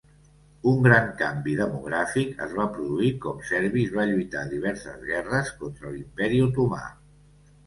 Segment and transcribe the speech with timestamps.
[0.69, 6.43] Un gran canvi demogràfic es va produir com serbis va lluitar diverses guerres contra l'Imperi
[6.49, 6.83] Otomà.